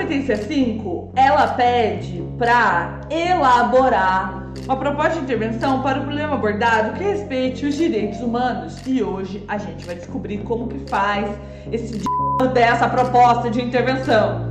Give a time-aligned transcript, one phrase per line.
[0.00, 7.04] competência 5, ela pede para elaborar uma proposta de intervenção para o problema abordado que
[7.04, 8.80] respeite os direitos humanos.
[8.86, 11.28] E hoje a gente vai descobrir como que faz
[11.70, 12.00] esse
[12.54, 14.49] dessa proposta de intervenção.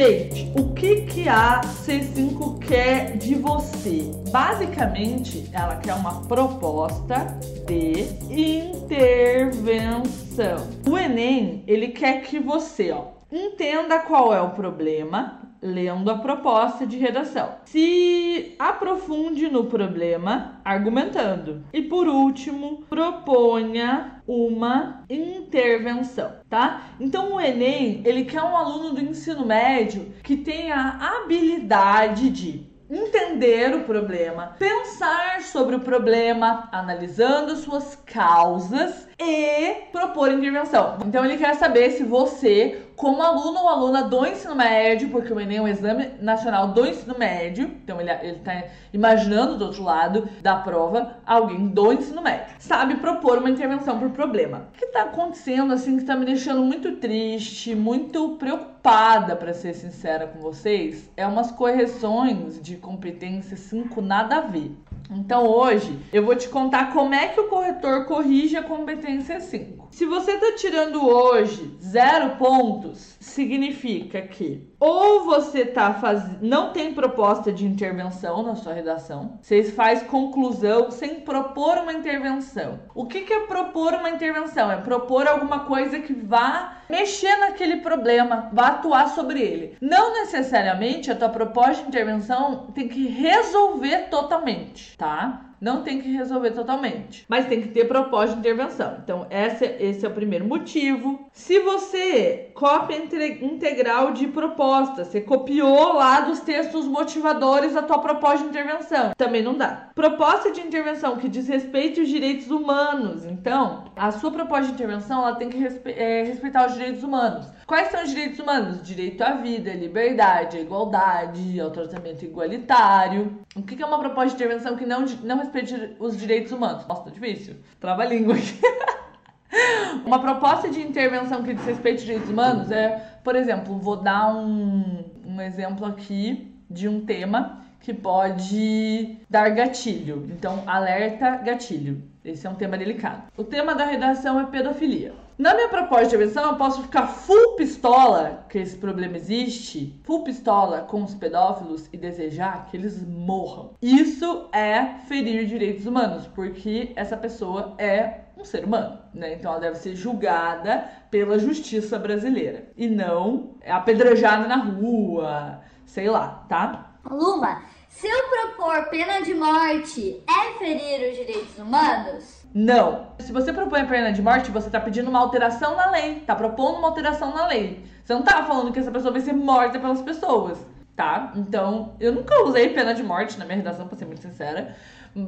[0.00, 4.10] Gente, o que, que a C5 quer de você?
[4.32, 7.26] Basicamente, ela quer uma proposta
[7.66, 10.56] de intervenção.
[10.88, 16.86] O Enem, ele quer que você, ó, entenda qual é o problema, lendo a proposta
[16.86, 17.56] de redação.
[17.66, 21.62] Se aprofunde no problema argumentando.
[21.74, 26.82] E por último, proponha uma intervenção, tá?
[27.00, 32.70] Então o ENEM, ele quer um aluno do ensino médio que tenha a habilidade de
[32.88, 40.96] entender o problema, pensar sobre o problema, analisando suas causas e propor intervenção.
[41.04, 45.38] Então ele quer saber se você, como aluno ou aluna do ensino médio, porque o
[45.38, 49.82] Enem é um exame nacional do ensino médio, então ele, ele tá imaginando do outro
[49.82, 54.68] lado da prova alguém do ensino médio, sabe propor uma intervenção por problema.
[54.74, 59.74] O que tá acontecendo, assim, que tá me deixando muito triste, muito preocupada, para ser
[59.74, 64.74] sincera com vocês, é umas correções de competência 5 nada a ver.
[65.10, 69.88] Então hoje eu vou te contar como é que o corretor corrige a competência 5.
[69.90, 76.24] Se você está tirando hoje zero pontos, significa que ou você tá faz...
[76.40, 82.80] não tem proposta de intervenção na sua redação, você faz conclusão sem propor uma intervenção.
[82.94, 84.72] O que, que é propor uma intervenção?
[84.72, 89.76] É propor alguma coisa que vá mexer naquele problema, vá atuar sobre ele.
[89.80, 95.49] Não necessariamente a tua proposta de intervenção tem que resolver totalmente, tá?
[95.60, 98.96] Não tem que resolver totalmente, mas tem que ter proposta de intervenção.
[99.02, 101.28] Então, esse, esse é o primeiro motivo.
[101.32, 108.44] Se você cópia integral de proposta, você copiou lá dos textos motivadores a tua proposta
[108.44, 109.90] de intervenção, também não dá.
[109.94, 113.24] Proposta de intervenção que diz respeito aos direitos humanos.
[113.24, 117.46] Então, a sua proposta de intervenção ela tem que respe é, respeitar os direitos humanos.
[117.66, 118.82] Quais são os direitos humanos?
[118.82, 123.38] Direito à vida, liberdade, igualdade, ao tratamento igualitário.
[123.54, 126.86] O que é uma proposta de intervenção que não, não respeite os direitos humanos?
[126.86, 127.56] Nossa, tá difícil.
[127.80, 128.60] Trava a língua aqui.
[130.06, 134.34] Uma proposta de intervenção que diz respeito aos direitos humanos é, por exemplo, vou dar
[134.34, 140.28] um, um exemplo aqui de um tema que pode dar gatilho.
[140.30, 142.02] Então, alerta gatilho.
[142.24, 143.24] Esse é um tema delicado.
[143.36, 145.12] O tema da redação é pedofilia.
[145.40, 150.22] Na minha proposta de intervenção, eu posso ficar full pistola que esse problema existe, full
[150.22, 153.70] pistola com os pedófilos e desejar que eles morram.
[153.80, 159.32] Isso é ferir direitos humanos, porque essa pessoa é um ser humano, né?
[159.32, 166.44] Então ela deve ser julgada pela justiça brasileira e não apedrejada na rua, sei lá,
[166.50, 166.98] tá?
[167.10, 172.46] Luma, se eu propor pena de morte, é ferir os direitos humanos?
[172.54, 173.08] Não.
[173.18, 176.20] Se você propõe a pena de morte, você tá pedindo uma alteração na lei.
[176.20, 177.84] Tá propondo uma alteração na lei.
[178.04, 180.58] Você não tá falando que essa pessoa vai ser morta pelas pessoas,
[180.96, 181.32] tá?
[181.36, 184.74] Então, eu nunca usei pena de morte na minha redação, pra ser muito sincera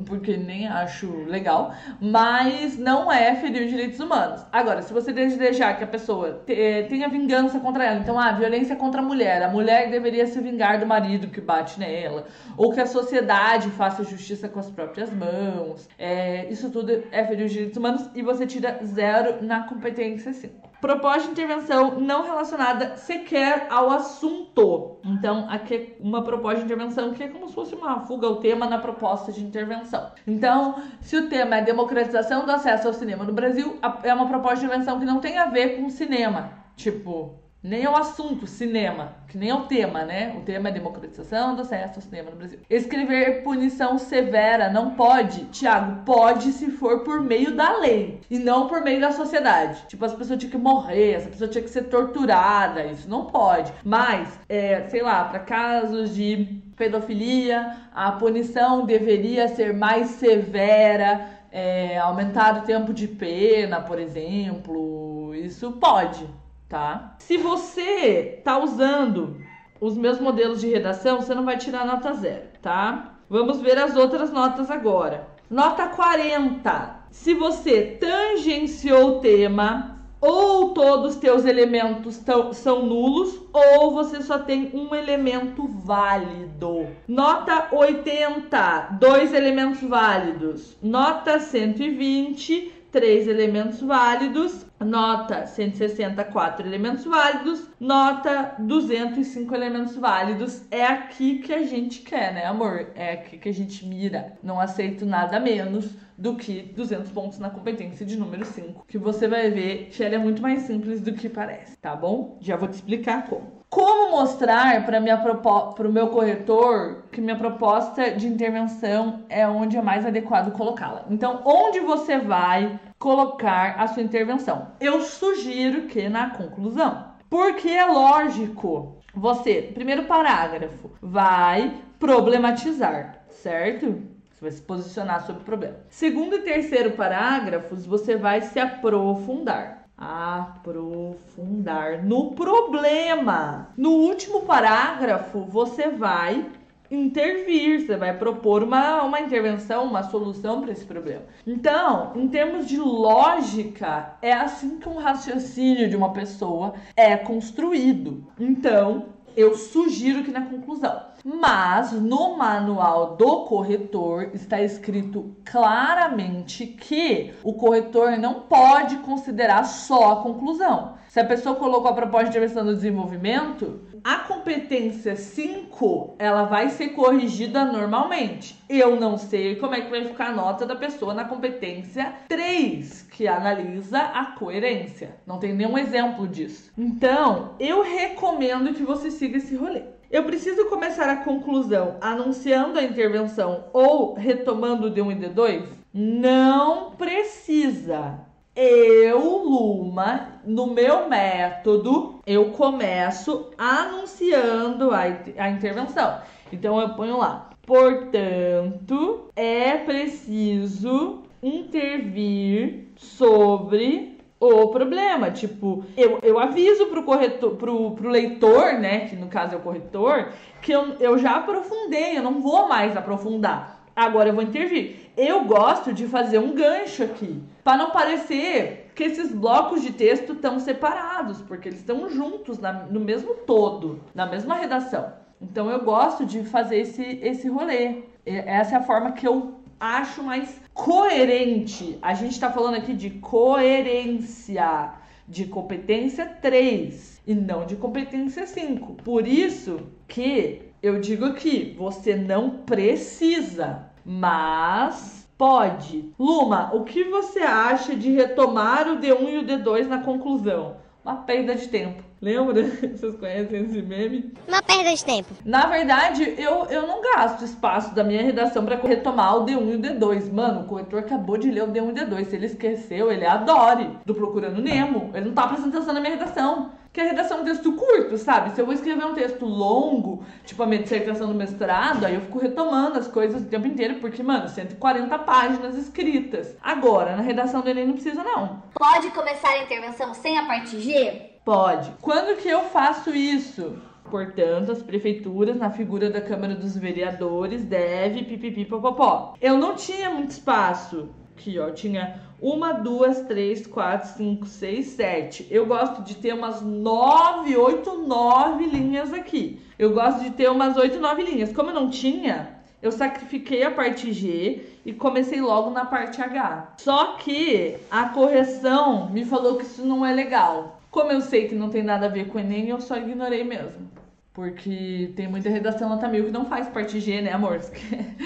[0.06, 4.44] porque nem acho legal, mas não é ferir os direitos humanos.
[4.52, 8.76] Agora, se você desejar que a pessoa eh, tenha vingança contra ela, então, ah, violência
[8.76, 12.26] contra a mulher, a mulher deveria se vingar do marido que bate nela,
[12.56, 17.46] ou que a sociedade faça justiça com as próprias mãos, é, isso tudo é ferir
[17.46, 22.96] os direitos humanos e você tira zero na competência 5 proposta de intervenção não relacionada
[22.96, 24.98] sequer ao assunto.
[25.04, 28.36] Então, aqui é uma proposta de intervenção que é como se fosse uma fuga ao
[28.36, 30.10] tema na proposta de intervenção.
[30.26, 34.58] Então, se o tema é democratização do acesso ao cinema no Brasil, é uma proposta
[34.58, 36.50] de intervenção que não tem a ver com cinema.
[36.74, 40.34] Tipo, nem é o assunto cinema, que nem é o tema, né?
[40.36, 42.58] O tema é democratização do acesso ao cinema no Brasil.
[42.68, 48.66] Escrever punição severa não pode, Tiago, pode se for por meio da lei e não
[48.66, 49.84] por meio da sociedade.
[49.86, 53.72] Tipo, as pessoas tinham que morrer, essa pessoa tinha que ser torturada, isso não pode.
[53.84, 61.96] Mas, é, sei lá, para casos de pedofilia, a punição deveria ser mais severa, é,
[61.98, 65.32] aumentar o tempo de pena, por exemplo.
[65.34, 66.26] Isso pode
[66.72, 67.16] tá?
[67.18, 69.36] Se você tá usando
[69.78, 73.18] os meus modelos de redação, você não vai tirar nota zero, tá?
[73.28, 75.28] Vamos ver as outras notas agora.
[75.50, 77.02] Nota 40.
[77.10, 84.22] Se você tangenciou o tema, ou todos os teus elementos tão, são nulos, ou você
[84.22, 86.86] só tem um elemento válido.
[87.06, 90.74] Nota 80, dois elementos válidos.
[90.80, 100.62] Nota 120, 3 elementos válidos, nota 164 elementos válidos, nota 205 elementos válidos.
[100.70, 102.88] É aqui que a gente quer, né, amor?
[102.94, 104.32] É aqui que a gente mira.
[104.42, 105.90] Não aceito nada menos
[106.22, 110.14] do que 200 pontos na competência de número 5, que você vai ver que ela
[110.14, 112.38] é muito mais simples do que parece, tá bom?
[112.40, 113.60] Já vou te explicar como.
[113.68, 120.06] Como mostrar para o meu corretor que minha proposta de intervenção é onde é mais
[120.06, 121.06] adequado colocá-la?
[121.10, 124.68] Então, onde você vai colocar a sua intervenção?
[124.78, 127.10] Eu sugiro que na conclusão.
[127.28, 134.11] Porque é lógico, você, primeiro parágrafo, vai problematizar, certo?
[134.42, 135.76] Vai se posicionar sobre o problema.
[135.88, 143.68] Segundo e terceiro parágrafos, você vai se aprofundar aprofundar no problema.
[143.76, 146.44] No último parágrafo, você vai
[146.90, 151.22] intervir, você vai propor uma, uma intervenção, uma solução para esse problema.
[151.46, 158.26] Então, em termos de lógica, é assim que um raciocínio de uma pessoa é construído.
[158.38, 159.06] Então,
[159.36, 161.00] eu sugiro que na conclusão.
[161.24, 170.12] Mas no manual do corretor está escrito claramente que o corretor não pode considerar só
[170.12, 170.94] a conclusão.
[171.12, 176.70] Se a pessoa colocou a proposta de intervenção no desenvolvimento, a competência 5 ela vai
[176.70, 178.58] ser corrigida normalmente.
[178.66, 183.02] Eu não sei como é que vai ficar a nota da pessoa na competência 3,
[183.10, 185.16] que analisa a coerência.
[185.26, 186.72] Não tem nenhum exemplo disso.
[186.78, 189.82] Então, eu recomendo que você siga esse rolê.
[190.10, 195.62] Eu preciso começar a conclusão anunciando a intervenção ou retomando o D1 e D2?
[195.92, 198.31] Não precisa.
[198.54, 205.04] Eu, Luma, no meu método, eu começo anunciando a,
[205.38, 206.20] a intervenção.
[206.52, 207.48] Então eu ponho lá.
[207.64, 215.30] Portanto, é preciso intervir sobre o problema.
[215.30, 219.08] Tipo, eu, eu aviso pro corretor, pro, pro leitor, né?
[219.08, 222.94] Que no caso é o corretor, que eu, eu já aprofundei, eu não vou mais
[222.96, 223.81] aprofundar.
[223.94, 225.10] Agora eu vou intervir.
[225.16, 230.32] Eu gosto de fazer um gancho aqui, para não parecer que esses blocos de texto
[230.32, 235.12] estão separados, porque eles estão juntos na, no mesmo todo, na mesma redação.
[235.40, 238.04] Então eu gosto de fazer esse, esse rolê.
[238.24, 241.98] Essa é a forma que eu acho mais coerente.
[242.00, 244.92] A gente está falando aqui de coerência,
[245.26, 248.94] de competência 3 e não de competência 5.
[249.02, 256.12] Por isso que eu digo aqui, você não precisa, mas pode.
[256.18, 260.76] Luma, o que você acha de retomar o D1 e o D2 na conclusão?
[261.04, 262.02] Uma perda de tempo.
[262.22, 262.62] Lembra?
[262.94, 264.32] Vocês conhecem esse meme?
[264.46, 265.28] Uma perda de tempo.
[265.44, 269.74] Na verdade, eu, eu não gasto espaço da minha redação para retomar o D1 e
[269.74, 270.32] o D2.
[270.32, 272.26] Mano, o corretor acabou de ler o D1 e o D2.
[272.26, 273.98] Se ele esqueceu, ele adore.
[274.06, 275.10] Do Procurando Nemo.
[275.12, 276.70] Ele não tá prestando atenção na minha redação.
[276.92, 278.54] Que a redação é um texto curto, sabe?
[278.54, 282.20] Se eu vou escrever um texto longo, tipo a minha dissertação do mestrado, aí eu
[282.20, 286.54] fico retomando as coisas o tempo inteiro, porque, mano, 140 páginas escritas.
[286.62, 288.62] Agora, na redação do Enem não precisa, não.
[288.74, 291.31] Pode começar a intervenção sem a parte G?
[291.44, 291.90] Pode.
[292.00, 293.76] Quando que eu faço isso?
[294.08, 299.34] Portanto, as prefeituras, na figura da Câmara dos Vereadores, deve pipipi popopó.
[299.40, 301.08] Eu não tinha muito espaço.
[301.34, 305.46] Aqui, ó, tinha uma, duas, três, quatro, cinco, seis, sete.
[305.50, 309.60] Eu gosto de ter umas nove, oito, nove linhas aqui.
[309.76, 311.52] Eu gosto de ter umas oito, nove linhas.
[311.52, 316.74] Como eu não tinha, eu sacrifiquei a parte G e comecei logo na parte H.
[316.78, 320.81] Só que a correção me falou que isso não é legal.
[320.92, 323.42] Como eu sei que não tem nada a ver com o Enem, eu só ignorei
[323.42, 323.90] mesmo.
[324.30, 327.62] Porque tem muita redação nota mil que não faz parte G, né, amor?
[327.62, 328.16] Você quer,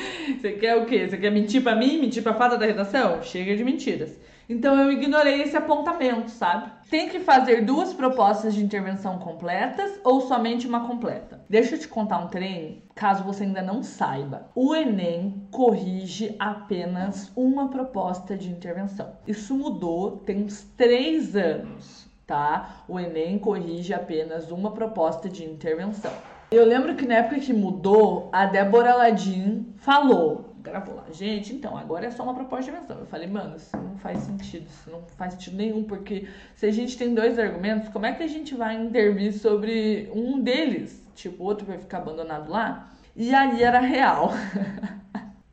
[0.40, 1.06] você quer o quê?
[1.08, 2.00] Você quer mentir pra mim?
[2.00, 3.23] Mentir pra fada da redação?
[3.23, 4.18] Chega de mentiras.
[4.49, 6.73] Então eu ignorei esse apontamento, sabe?
[6.90, 11.44] Tem que fazer duas propostas de intervenção completas ou somente uma completa?
[11.49, 14.50] Deixa eu te contar um trem, caso você ainda não saiba.
[14.56, 19.12] O Enem corrige apenas uma proposta de intervenção.
[19.25, 22.85] Isso mudou tem uns três anos tá?
[22.88, 26.12] O Enem corrige apenas uma proposta de intervenção.
[26.50, 31.76] Eu lembro que na época que mudou, a Débora Ladim falou, gravou lá, gente, então,
[31.76, 32.99] agora é só uma proposta de intervenção.
[32.99, 36.71] Eu falei, mano, isso não faz sentido, isso não faz sentido nenhum, porque se a
[36.71, 41.04] gente tem dois argumentos, como é que a gente vai intervir sobre um deles?
[41.14, 42.92] Tipo, o outro vai ficar abandonado lá?
[43.14, 44.30] E aí era real.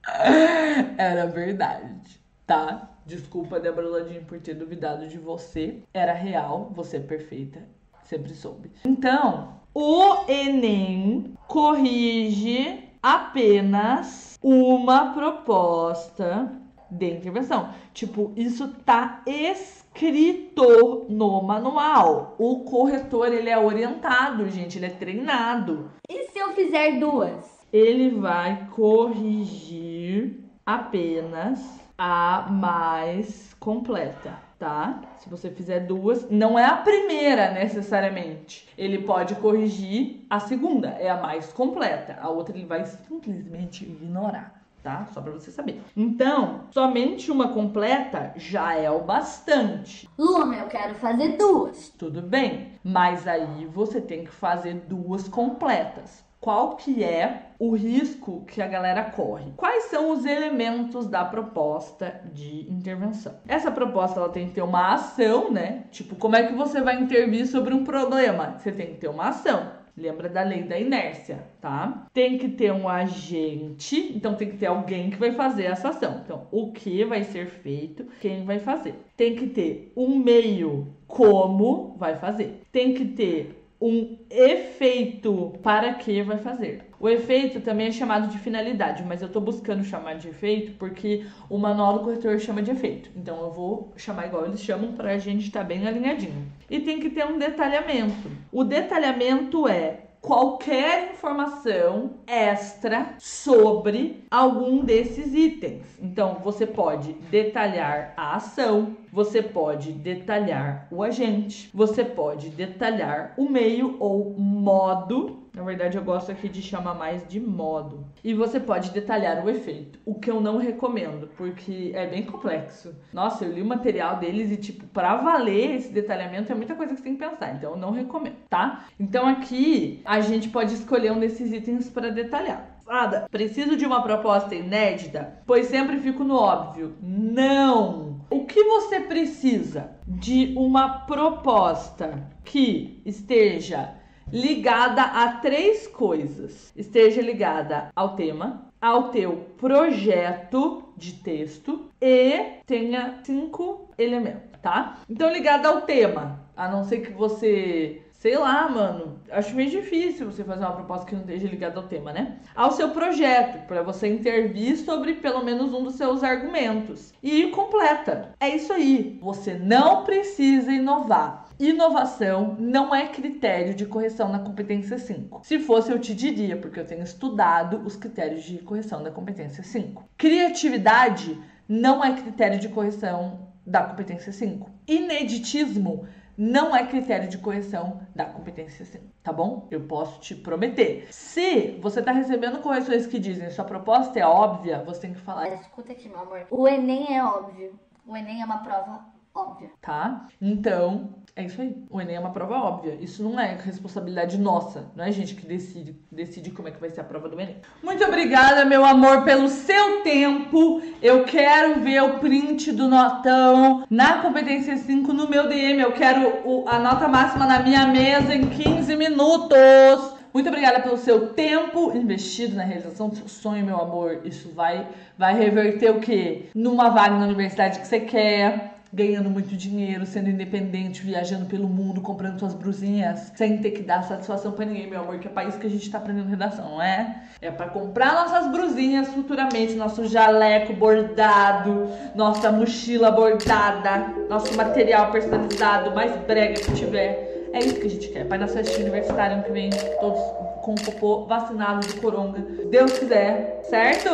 [0.97, 2.92] era verdade, tá?
[3.05, 5.79] Desculpa, Débora Ladinho, por ter duvidado de você.
[5.93, 7.61] Era real, você é perfeita.
[8.03, 8.71] Sempre soube.
[8.85, 16.51] Então, o Enem corrige apenas uma proposta
[16.89, 17.69] de intervenção.
[17.93, 22.35] Tipo, isso tá escrito no manual.
[22.37, 25.91] O corretor, ele é orientado, gente, ele é treinado.
[26.09, 27.63] E se eu fizer duas?
[27.71, 35.01] Ele vai corrigir apenas a mais completa, tá?
[35.19, 38.67] Se você fizer duas, não é a primeira necessariamente.
[38.77, 42.17] Ele pode corrigir a segunda, é a mais completa.
[42.21, 45.07] A outra ele vai simplesmente ignorar tá?
[45.13, 45.81] Só para você saber.
[45.95, 50.09] Então, somente uma completa já é o bastante.
[50.19, 51.89] Luna, eu quero fazer duas.
[51.97, 56.23] Tudo bem, mas aí você tem que fazer duas completas.
[56.43, 59.53] Qual que é o risco que a galera corre?
[59.55, 63.35] Quais são os elementos da proposta de intervenção?
[63.47, 65.85] Essa proposta ela tem que ter uma ação, né?
[65.89, 68.57] Tipo, como é que você vai intervir sobre um problema?
[68.59, 69.82] Você tem que ter uma ação.
[69.95, 72.07] Lembra da lei da inércia, tá?
[72.11, 76.21] Tem que ter um agente, então tem que ter alguém que vai fazer essa ação.
[76.23, 78.95] Então, o que vai ser feito, quem vai fazer.
[79.15, 82.61] Tem que ter um meio, como vai fazer.
[82.71, 86.85] Tem que ter um efeito para que vai fazer.
[86.97, 91.25] O efeito também é chamado de finalidade, mas eu estou buscando chamar de efeito porque
[91.49, 93.09] o manual do corretor chama de efeito.
[93.13, 96.49] Então eu vou chamar igual eles chamam para a gente estar tá bem alinhadinho.
[96.69, 98.31] E tem que ter um detalhamento.
[98.53, 105.85] O detalhamento é qualquer informação extra sobre algum desses itens.
[106.01, 113.49] Então, você pode detalhar a ação, você pode detalhar o agente, você pode detalhar o
[113.49, 118.05] meio ou modo na verdade, eu gosto aqui de chamar mais de modo.
[118.23, 122.95] E você pode detalhar o efeito, o que eu não recomendo, porque é bem complexo.
[123.13, 126.93] Nossa, eu li o material deles e, tipo, para valer esse detalhamento é muita coisa
[126.93, 128.85] que você tem que pensar, então eu não recomendo, tá?
[128.99, 132.79] Então aqui a gente pode escolher um desses itens para detalhar.
[132.83, 135.37] Fada, preciso de uma proposta inédita?
[135.45, 136.95] Pois sempre fico no óbvio.
[137.01, 138.21] Não!
[138.29, 143.95] O que você precisa de uma proposta que esteja
[144.33, 146.73] ligada a três coisas.
[146.75, 154.97] Esteja ligada ao tema, ao teu projeto de texto e tenha cinco elementos, tá?
[155.07, 160.31] Então, ligada ao tema, a não ser que você sei lá, mano, acho meio difícil
[160.31, 162.37] você fazer uma proposta que não esteja ligada ao tema, né?
[162.55, 167.13] Ao seu projeto, para você intervir sobre pelo menos um dos seus argumentos.
[167.21, 168.33] E completa.
[168.39, 169.19] É isso aí.
[169.21, 171.42] Você não precisa inovar.
[171.59, 175.41] Inovação não é critério de correção na competência 5.
[175.43, 179.63] Se fosse, eu te diria, porque eu tenho estudado os critérios de correção da competência
[179.63, 180.03] 5.
[180.17, 184.69] Criatividade não é critério de correção da competência 5.
[184.87, 186.07] Ineditismo
[186.37, 189.67] não é critério de correção da competência 5, tá bom?
[189.69, 191.07] Eu posso te prometer.
[191.11, 195.47] Se você tá recebendo correções que dizem sua proposta é óbvia, você tem que falar.
[195.49, 196.47] Escuta aqui, meu amor.
[196.49, 197.79] O Enem é óbvio.
[198.05, 199.71] O Enem é uma prova óbvia.
[199.81, 200.27] Tá?
[200.41, 201.75] Então, é isso aí.
[201.89, 202.97] O Enem é uma prova óbvia.
[203.01, 204.91] Isso não é responsabilidade nossa.
[204.95, 207.39] Não é a gente que decide, decide como é que vai ser a prova do
[207.39, 207.57] Enem.
[207.81, 210.81] Muito obrigada, meu amor, pelo seu tempo.
[211.01, 215.81] Eu quero ver o print do notão na competência 5 no meu DM.
[215.81, 220.13] Eu quero o, a nota máxima na minha mesa em 15 minutos.
[220.33, 224.21] Muito obrigada pelo seu tempo investido na realização do seu sonho, meu amor.
[224.23, 226.49] Isso vai, vai reverter o quê?
[226.55, 231.99] Numa vaga na universidade que você quer ganhando muito dinheiro, sendo independente, viajando pelo mundo,
[231.99, 235.49] comprando suas brusinhas, sem ter que dar satisfação para ninguém, meu amor, que é para
[235.49, 237.23] isso que a gente tá aprendendo redação, não é?
[237.41, 245.93] É para comprar nossas brusinhas futuramente, nosso jaleco bordado, nossa mochila bordada, nosso material personalizado,
[245.95, 247.49] mais brega que tiver.
[247.51, 248.25] É isso que a gente quer.
[248.25, 249.69] Pai na festa universitária ano que vem,
[249.99, 250.19] todos
[250.61, 252.39] com o popô vacinado de coronga.
[252.69, 254.09] Deus quiser, certo?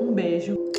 [0.00, 0.73] Um beijo.